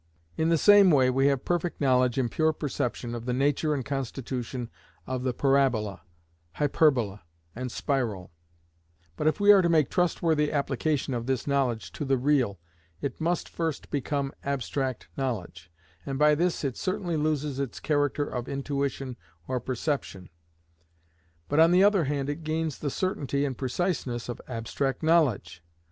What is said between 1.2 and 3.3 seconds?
have perfect knowledge in pure perception of